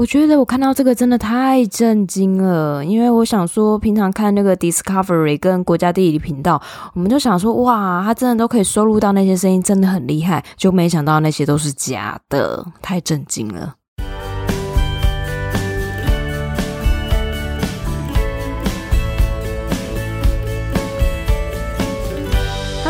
[0.00, 6.58] 我觉得我看到这个真的太震惊了，因为我想说，平常看那个 Discovery 跟国家地理频道，
[6.94, 13.74] 我们就想说，哇，他真的都可以收录到那些声音，真的很厉害，就没想到那些都是假的，太震惊了。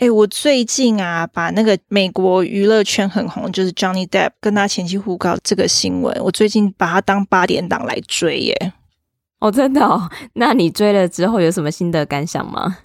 [0.00, 8.72] 哎，我最近啊，把那个美国娱乐圈很红，就是 Johnny Depp 跟他前妻互告这个新闻，我最近把他当八点档来追耶。
[9.40, 10.08] 哦，真的哦？
[10.32, 12.78] 那你追了之后有什么心得感想吗？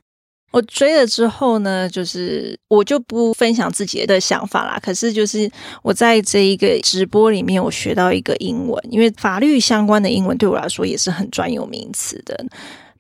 [0.52, 4.77] 我追了之后呢，就是我就不分享自己的想法啦。
[4.84, 5.49] 可是就是
[5.84, 12.46] 我在这一个直播里面，我学到一个英文，因为法律相关的英文对我来说也是很专有名词的。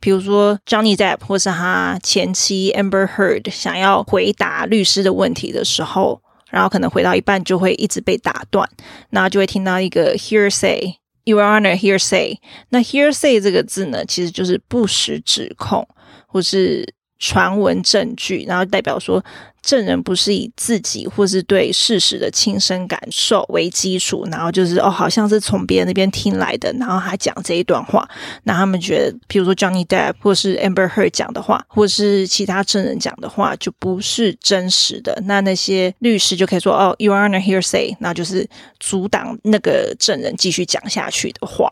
[0.05, 8.69] 比如说，Johnny Depp 或是他前妻 Amber Heard 想要回答律师的问题的时候，然后可能回到一半就会一直被打断，
[9.09, 12.37] 那就会听到一个 hearsay，Your Honor hearsay。
[12.69, 15.87] 那 hearsay 这个字呢，其实就是不实指控，
[16.27, 19.23] 或是传闻证据，然后代表说。
[19.65, 28.07] 证人不是以自己或是对事实的亲身感受为基础，然后就是哦，好像是从别人那边听来的，然后还讲这一段话。
[28.43, 35.19] 那他们觉得，比如说 Johnny Depp 或是 Amber Heard 讲的话，或是其他证人讲的话，就不是真实的。
[35.25, 38.47] 那那些律师就可以说哦，You are not hearsay，那就是
[38.79, 41.67] 阻挡那个证人继续讲下去的话。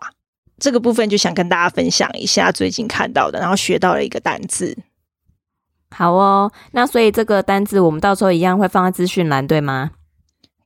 [0.57, 4.75] 这个部分就想跟大家分享一下最近看到的，然后学到了一个单字。
[5.93, 9.91] 好哦，那所以这个单字我们到时候一样会放在资讯栏，对吗？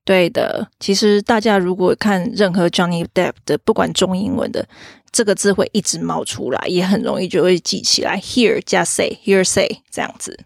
[0.06, 0.70] 对的。
[0.80, 4.66] 其实大家如果看任何 Johnny Depp 的，不管中英文的，
[5.12, 8.18] 这个字会一直冒出来，也很容易就会记起来。
[8.18, 10.40] Hear 加 say，hearsay 这样子。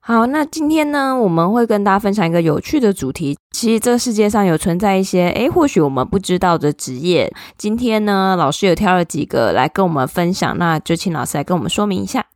[0.00, 3.36] 好，那今天呢，我们会跟大家分享一个有趣的主题。
[3.50, 7.32] 其实这个世界上有存在一些，诶，或许我们不知道的职业。
[7.58, 12.26] 今天呢，老师有挑了几个来跟我们分享，那就请老师来跟我们说明一下。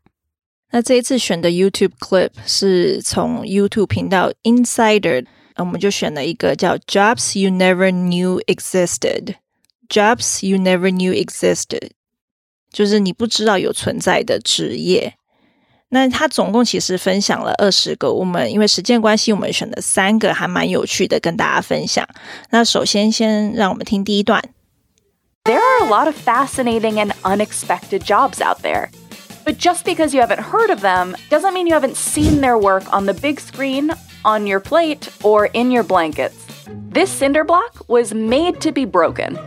[0.72, 5.26] 那这一次选的 YouTube clip 是从 YouTube 频道 Insider，
[5.58, 11.92] 我们就选了一个叫 Jobs You Never Knew Existed，Jobs You Never Knew Existed，
[12.72, 15.14] 就是你不知道有存在的职业。
[15.90, 22.06] 那他总共其实分享了二十个，我们因为时间关系，我们选了三个，还蛮有趣的，跟大家分享。
[22.50, 24.44] 那首先，先让我们听第一段。
[25.46, 28.90] There are a lot of fascinating and unexpected jobs out there.
[29.45, 32.93] But just because you haven't heard of them doesn't mean you haven't seen their work
[32.93, 33.91] on the big screen,
[34.25, 36.47] on your plate, or in your blankets.
[36.69, 39.39] This cinder block was made to be broken,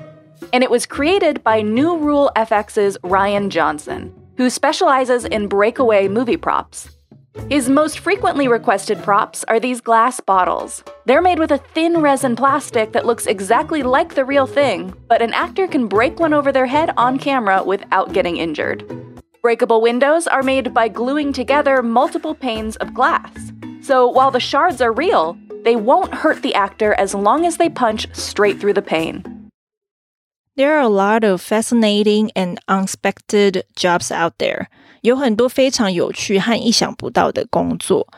[0.52, 6.38] and it was created by New Rule FX's Ryan Johnson, who specializes in breakaway movie
[6.38, 6.90] props.
[7.50, 10.84] His most frequently requested props are these glass bottles.
[11.06, 15.22] They're made with a thin resin plastic that looks exactly like the real thing, but
[15.22, 19.13] an actor can break one over their head on camera without getting injured.
[19.43, 23.53] Breakable windows are made by gluing together multiple panes of glass.
[23.81, 27.69] So while the shards are real, they won't hurt the actor as long as they
[27.69, 29.23] punch straight through the pane.
[30.57, 34.67] There are a lot of fascinating and unexpected jobs out there.
[35.03, 38.09] 有很多非常有趣和意想不到的工作。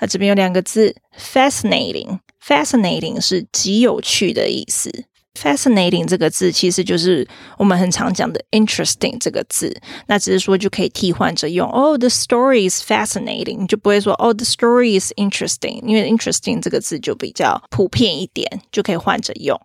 [0.00, 5.04] 那这边有两个字，fascinating。fascinating 是极有趣的意思。
[5.34, 11.70] Fascinating 这个字其实就是我们很常讲的 interesting 这个字，那只是说就可以替换着用。
[11.70, 19.56] Oh, the story is fascinating，你就不会说 Oh, the story is interesting，因为 interesting 这个字就比较普遍一点，就可以换着用。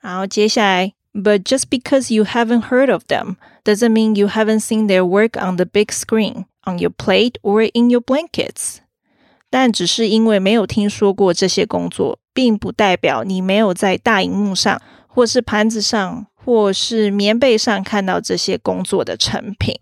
[0.00, 5.36] 然后接下来，But just because you haven't heard of them doesn't mean you haven't seen their work
[5.36, 8.78] on the big screen, on your plate or in your blankets。
[9.50, 19.80] 但只是因为没有听说过这些工作，并不代表你没有在大荧幕上，或是盘子上，或是棉被上看到这些工作的成品。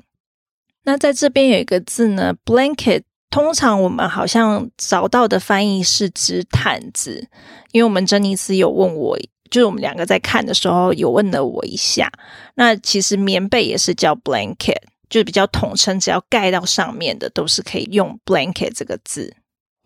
[0.84, 3.04] 那在这边有一个字呢，blanket。
[3.30, 7.30] 通常我们好像找到的翻译是指毯子，
[7.72, 9.18] 因为我们珍妮斯有问我
[9.50, 12.12] 就是我们两个在看的时候有问了我一下。
[12.56, 19.34] 那其实棉被也是叫 blanket，就是比较统称，只要盖到上面的都是可以用 blanket 这个字。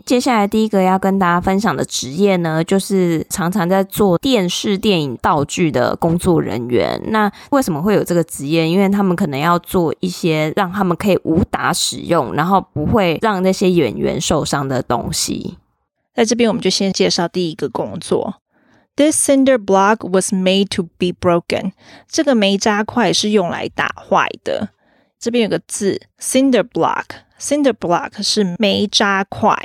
[0.04, 7.02] 接下来第一个要跟大家分享的职业呢，就是常常在做电视、电影道具的工作人员。
[7.08, 8.68] 那为什么会有这个职业？
[8.68, 15.58] 因为他们可能要做一些让他们可以无打使用，然后不会让那些演员受伤的东西。
[16.14, 18.36] 在这边，我们就先介绍第一个工作。
[18.96, 21.72] This cinder block was made to be broken。
[22.08, 24.70] 这个煤渣块是用来打坏的。
[25.20, 29.58] 这边有个字，cinder block，cinder block 是煤渣块。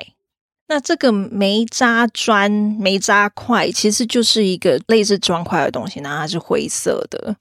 [0.71, 7.35] 那这个煤渣砖、煤渣块其实就是一个类似砖块的东西，然后它是灰色的。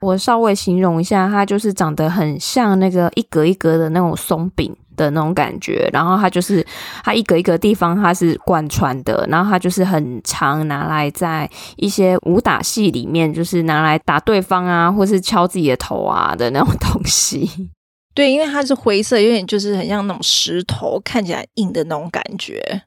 [0.00, 6.66] 我稍微形容一下，它就是长得很像那个一格一格的那种松饼的那种感觉，然后它就是
[7.04, 17.68] 它一格一格地方它是贯穿的，然后它就是很长，拿来在一些武打戏里面，就是拿来打对方啊，或是敲自己的头啊的那种东西。
[18.14, 22.82] 对，因为它是灰色，有点就是很像那种石头，看起来硬的那种感觉。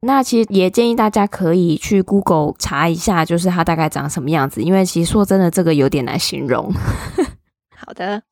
[0.00, 4.62] 那其实也建议大家可以去 Google 查一下，就是它大概长什么样子。
[4.62, 6.70] 因为其实说真的，这个有点难形容。
[7.74, 8.22] 好的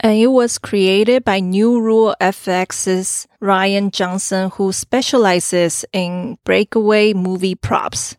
[0.00, 7.54] ，And it was created by New Rule FX's Ryan Johnson, who specializes in breakaway movie
[7.54, 8.12] props.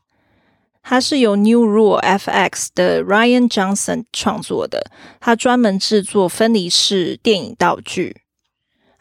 [0.90, 4.90] 它是由 New Rule FX 的 Ryan Johnson 创作的，
[5.20, 8.22] 他专门制作分离式电影道具。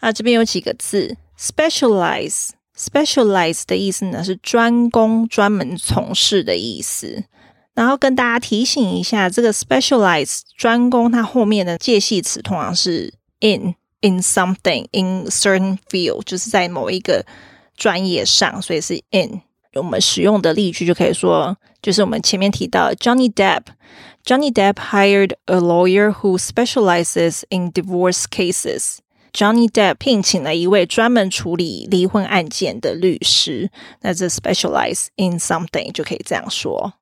[0.00, 7.25] 啊，这边有几个字，specialize，specialize 的意思呢是专攻、专门从事的意思。
[7.73, 17.25] 然后跟大家提醒一下，这个 specialize 专攻，它后面的介系词通常是 in in something in certain field，就是在某一个
[17.75, 19.40] 专业上，所以是 in。
[19.75, 21.56] 我们使用的例句就可以说，
[21.88, 29.00] 就是我们前面提到 Johnny Depp。Johnny Depp hired a lawyer who specializes in divorce cases.
[29.33, 33.69] Johnny Depp 聘请了一位专门处理离婚案件的律师。
[34.01, 36.94] 那这 specialize in something 就可以这样说。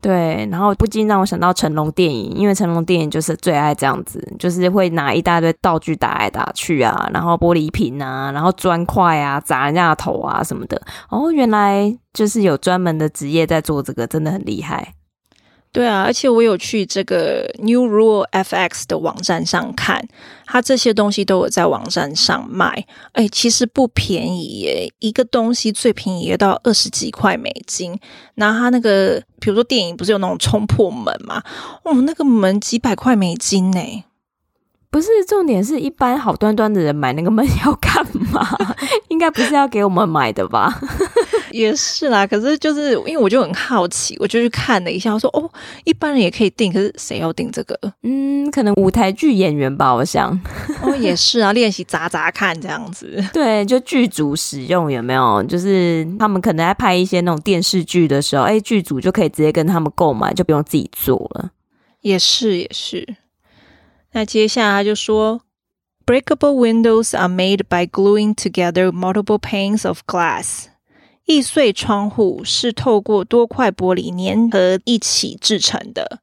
[0.00, 10.80] 对，然后不禁让我想到成龙电影，因为成龙电影就是最爱这样子，就是会拿一大堆道具打来打去啊，然后玻璃瓶啊，然后砖块啊砸人家的头啊什么的。
[11.10, 14.94] 哦，原来就是有专门的职业在做这个，真的很厉害。
[15.72, 20.04] 对啊，而且我有去这个 New Rule FX 的网站上看，
[20.44, 22.84] 它这些东西都有在网站上卖。
[23.12, 27.96] 哎，其实不便宜耶，一个东西最便宜也到二十几块美金。
[28.34, 31.40] 然后它那个，比如说电影不是有那种冲破门嘛？
[31.84, 34.04] 哦，那个门几百块美金呢。
[34.90, 38.44] 不是，重点是一般好端端的人买那个门 要干嘛？
[39.06, 40.80] 应该不是要给我们买的吧？
[41.54, 45.50] 也是啦，可是就是因为我就很好奇，我就去看了一下，我说哦，
[45.84, 47.78] 一般人也可以订，可是谁要订这个？
[48.02, 50.30] 嗯，可能舞台剧演员吧，我想。
[50.82, 53.22] 哦，也是啊， 练习砸砸看这样子。
[53.32, 55.42] 对，就剧组使用有没有？
[55.44, 61.50] 就是他们可能在拍一些那种电视剧的时候，哎，剧组就可以直接跟他们购买，就不用自己做了。
[62.00, 63.16] 也是，也是。
[64.12, 65.40] 那接下来他就说。
[66.06, 70.64] Breakable windows are made by gluing together multiple panes of glass.
[71.30, 76.20] 易碎窗户是透过多块玻璃粘合一起制成的。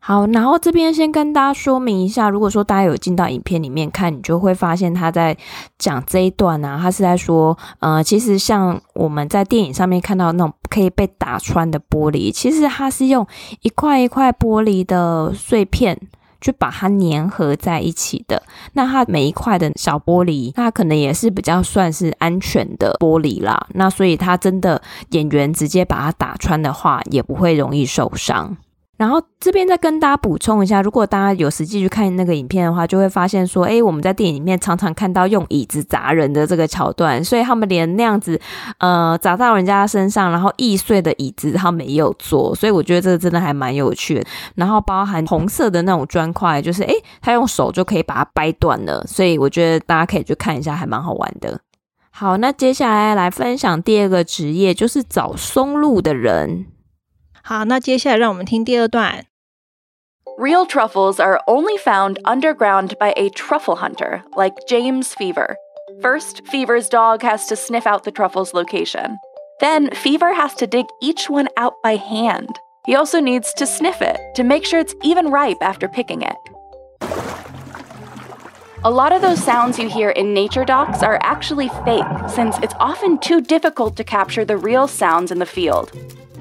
[0.07, 5.35] 好，然后这边先跟大家说明一下，如果说大家有进到影片里面看，你就会发现他在
[5.77, 13.27] 讲这一段啊，他是在说，呃，其实像我们在电影上面看到那种可以被打穿的玻璃，其实它是用
[13.63, 15.99] 一块一块玻璃的碎片
[16.39, 18.41] 去把它粘合在一起的。
[18.75, 23.67] 那它每一块的小玻璃，它可能也是比较算是安全的玻璃啦。
[23.73, 28.55] 那所以它真的演员直接把它打穿的话，也不会容易受伤。
[28.97, 38.41] 然后这边再跟大家补充一下，如果大家有实际去看那个影片的话，就会发现说，诶，我们在电影里面常常看到用椅子砸人的这个桥段，所以他们连那样子，
[38.79, 44.25] 呃，砸到人家身上，然后易碎的椅子，他们也有做，所以我觉得这个真的还蛮有趣的。
[44.55, 51.59] 然后包含红色的那种砖块，就是诶，他用手就可以把它掰断了，所以我觉得大家可以去看一下，还蛮好玩的。
[52.09, 56.65] 好，那接下来来分享第二个职业，就是找松露的人。
[57.46, 59.26] 好，那接下来让我们听第二段。
[60.38, 65.56] Real truffles are only found underground by a truffle hunter, like James Fever.
[66.00, 69.18] First, Fever's dog has to sniff out the truffle's location.
[69.60, 72.58] Then, Fever has to dig each one out by hand.
[72.86, 76.36] He also needs to sniff it to make sure it's even ripe after picking it.
[78.84, 82.74] A lot of those sounds you hear in nature docs are actually fake, since it's
[82.80, 85.92] often too difficult to capture the real sounds in the field.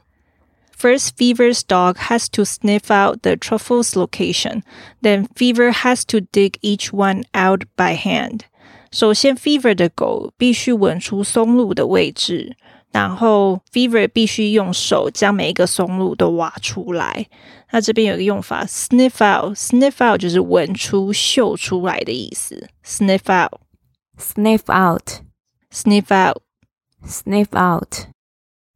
[0.77, 4.63] First, Fever's dog has to sniff out the truffle's location.
[5.03, 8.45] Then, Fever has to dig each one out by hand.
[8.92, 12.56] 首先，Fever 的狗必须闻出松露的位置，
[12.92, 17.26] 然后 Fever 必须用手将每一个松露都挖出来。
[17.73, 22.68] 那这边有一个用法，sniff out，sniff out 就是闻出、嗅出来的意思。
[22.85, 28.06] sniff out，sniff out，sniff out，sniff out。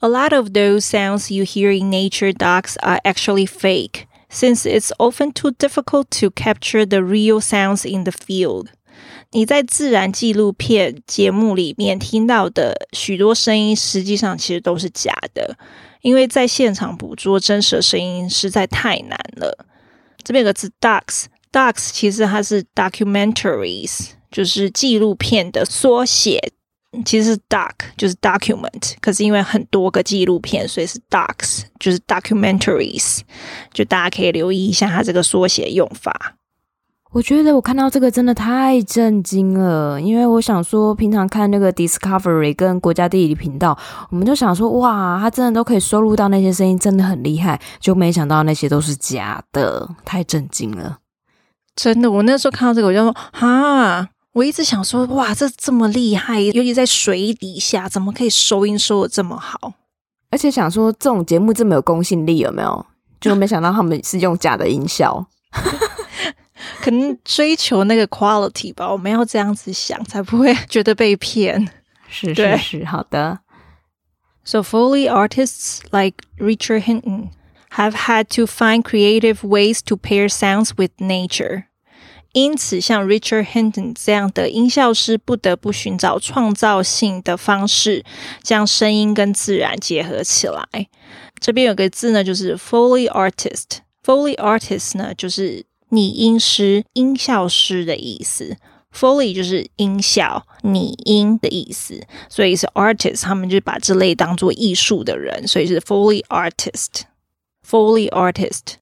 [0.00, 4.90] A lot of those sounds you hear in nature dogs are actually fake, since it's
[4.98, 8.68] often too difficult to capture the real sounds in the field.
[9.32, 15.56] 你在自然纪录片节目里面听到的许多声音，实际上其实都是假的，
[16.02, 19.66] 因为在现场捕捉真实的声音实在太难了。
[20.22, 26.52] 这边有个字 docs，docs 其实它是 documentaries，就是纪录片的缩写。
[27.04, 33.20] 其实是 doc 就是 document，可是因为很多个纪录片，所以是 docs，就是 documentaries，
[33.72, 36.34] 就大家可以留意一下它这个缩写用法。
[37.12, 51.00] 我觉得我看到这个真的太震惊了，因为我想说，平常看那个 Discovery 跟国家地理频道，我们就想说，哇，他真的都可以收录到那些声音，真的很厉害，就没想到那些都是假的，太震惊了。
[51.76, 59.73] 真的，我那时候看到这个，我就说，哈，我一直想说，哇，这这么厉害，尤其在水底下，怎么可以收音收得这么好？
[60.29, 62.85] 而且想说，这种节目这么有公信力，有没有？
[63.19, 65.25] 就没想到他们是用假的音效。
[66.81, 71.67] 可能追求那个 quality 吧，我们要这样子想，才不会觉得被骗。
[72.07, 73.39] 是是是，好的。
[74.45, 77.31] So Foley artists like Richard Hinton
[77.71, 81.63] have had to find creative ways to pair sounds with nature.
[82.32, 88.04] 因此，像 Richard Hinton 这样的音效师不得不寻找创造性的方式，
[88.42, 90.66] 将声音跟自然结合起来。
[91.38, 93.80] 这边有个字呢，就是 Foley artist。
[94.02, 98.56] Foley artist 呢，就是拟音师、音效师的意思
[98.96, 107.02] ，Foley 就是音效、拟音的意思，所以是 artist，他们就把这类当做艺术的人，所以是 Foley artist。
[107.68, 108.76] Foley artist。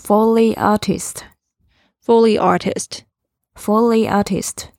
[0.00, 1.16] Foley artist。
[2.08, 2.38] Foley
[4.08, 4.70] artist.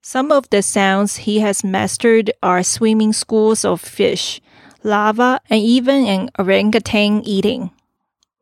[0.00, 4.40] Some of the sounds he has mastered are swimming schools of fish,
[4.84, 7.72] lava, and even an orangutan eating.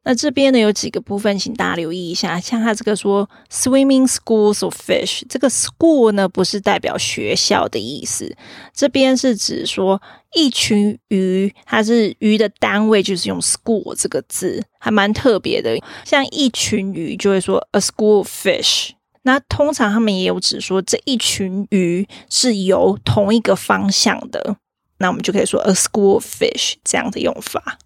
[0.09, 2.39] 那这边呢，有几个部分，请大家留意一下。
[2.39, 8.33] 像他这个说 “swimming schools of fish”，这个 “school” 呢不是代表学校的意思，
[8.73, 10.01] 这边是指说
[10.33, 15.77] 一群鱼，它是鱼的单位就是用 “school” 这个字，还蛮特别的。
[16.05, 18.91] 像一群鱼就会说 “a school of fish”。
[19.23, 24.57] 那通常他们也有指说这一群鱼是由同一个方向的，
[24.99, 27.79] 那我们就可以说 “a school of fish” 这样的用法。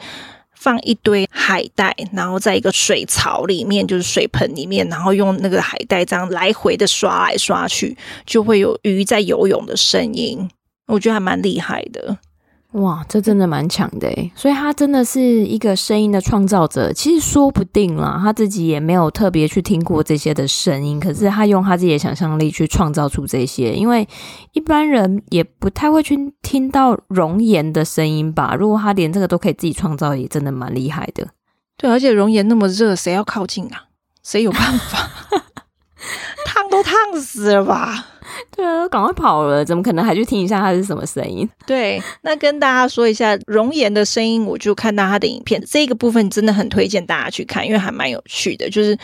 [0.56, 10.50] 放一堆海带，然后在一个水槽里面，就是水盆里面，然后用那个海带这样来回的刷来刷去，就会有鱼在游泳的声音。
[10.88, 12.18] 我觉得还蛮厉害的。
[12.74, 16.94] 哇，这真的蛮强的诶，所以他真的是一个声音的创造者。
[16.94, 23.74] 其实说不定啦，他自己也没有特别去听过这些的声音，可是他用他自己的想象力去创造出这些。
[23.74, 24.08] 因为
[24.54, 28.54] 一般人也不太会去听到熔岩的声音吧？
[28.54, 31.28] 如果他连这个都可以自己创造，也真的蛮厉害的。
[31.76, 33.86] 对，而且熔岩那么热，谁要靠近啊？
[34.22, 35.10] 谁有办法？
[36.84, 38.06] 烫都烫死了吧？
[38.56, 41.50] 对啊，赶快跑了，怎么可能还去听一下它是什么声音？
[41.66, 48.70] 对，那跟大家说一下熔岩的声音，我就看到它的影片，这个部分真的很推荐大家去看，因为还蛮有趣的。
[48.70, 48.98] 就是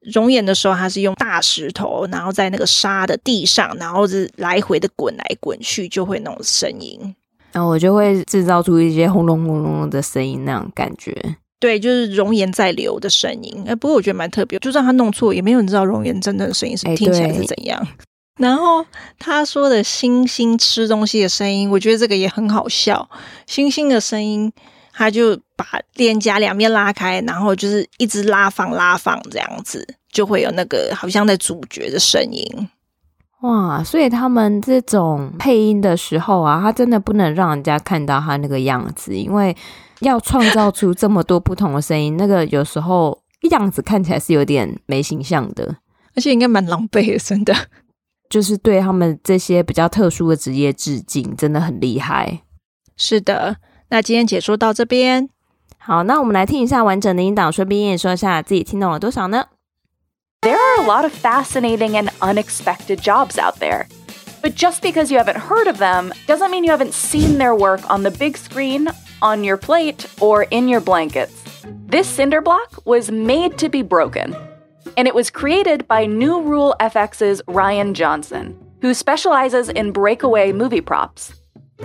[0.00, 7.14] 熔岩的时候，它是用大石头，然后在那个沙的地上，然后是来回的滚来滚去，就会那种声音。
[7.52, 11.12] 然后我就会制造出一些轰隆轰隆的声音，那种感觉。
[11.60, 13.62] 对，就是熔岩在流的声音。
[13.66, 17.86] 哎，不过我觉得蛮特别，就算他弄错，也没有人知道熔岩真正的声音是听起来是怎样。
[18.38, 18.84] 然后
[19.18, 23.06] 他说的星星吃东西的声音，我觉得这个也很好笑。
[23.46, 24.50] 星星的声音，
[24.94, 32.68] 他就把脸颊两边拉开，然后就是一直拉放拉放这样子，就会有那个好像在咀嚼的声音。
[33.42, 33.84] 哇！
[33.84, 39.54] 所以他们这种配音的时候啊，他真的不能让人家看到他那个样子，因为
[40.00, 45.76] 要创造出这么多不同的声音，那个有时候样子看起来是有点没形象的，
[46.14, 47.54] 而且应该蛮狼狈的，真的。
[48.28, 52.42] 就是对他们这些比较特殊的职业致敬，真的很厉害。
[52.96, 53.56] 是的，
[53.88, 55.28] 那今天解说到这边，
[55.78, 59.46] 好，那我们来听一下完整的音档，顺便也说一下自己听懂了多少呢
[60.42, 63.86] ？There are a lot of fascinating and unexpected jobs out there.
[64.42, 67.80] But just because you haven't heard of them doesn't mean you haven't seen their work
[67.92, 68.90] on the big screen,
[69.22, 71.42] on your plate, or in your blankets.
[71.86, 74.36] This cinder block was made to be broken,
[74.96, 80.80] and it was created by New Rule FX's Ryan Johnson, who specializes in breakaway movie
[80.80, 81.34] props.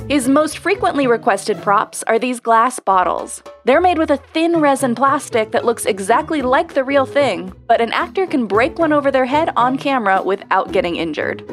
[0.09, 3.41] His most frequently requested props are these glass bottles.
[3.63, 7.81] They're made with a thin resin plastic that looks exactly like the real thing, but
[7.81, 11.43] an actor can break one over their head on camera without getting injured.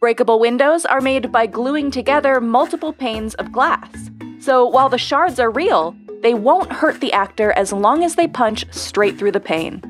[0.00, 4.10] Breakable windows are made by gluing together multiple panes of glass.
[4.44, 8.28] So while the shards are real, they won't hurt the actor as long as they
[8.28, 9.82] punch straight through the pane.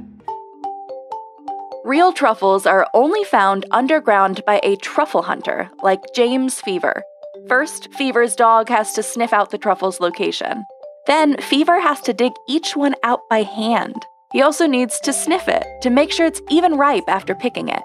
[1.85, 7.03] Real truffles are only found underground by a truffle hunter, like James Fever.
[7.49, 10.65] First, Fever's dog has to sniff out the truffle's location.
[11.09, 14.07] Then, Fever has to dig each one out by hand.
[14.31, 17.83] He also needs to sniff it to make sure it's even ripe after picking it.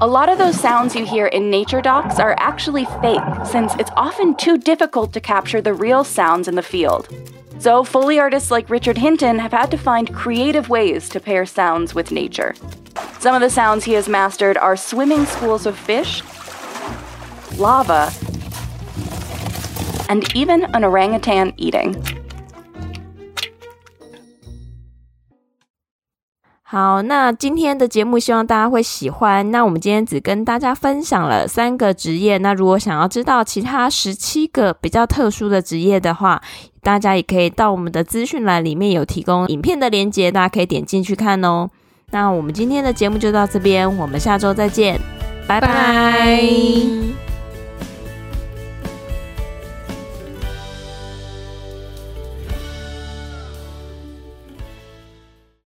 [0.00, 3.92] A lot of those sounds you hear in nature docs are actually fake, since it's
[3.96, 7.08] often too difficult to capture the real sounds in the field.
[7.60, 11.94] So, Foley artists like Richard Hinton have had to find creative ways to pair sounds
[11.94, 12.56] with nature.
[13.20, 16.24] Some of the sounds he has mastered are swimming schools of fish,
[17.56, 18.12] lava,
[20.08, 21.94] and even an orangutan eating.
[26.66, 29.50] 好，那今天的节目希望大家会喜欢。
[29.50, 32.38] 那我们今天只跟大家分享了三个职业。
[32.38, 36.40] 那如果想要知道其他十七个比较特殊的职业的话，
[36.82, 41.68] 大家也可以到我们的资讯栏里面有提供影片的连接，大家可以点进去看哦。
[42.10, 44.98] 那我们今天的节目就到这边，我们下周再见，
[45.46, 47.13] 拜拜。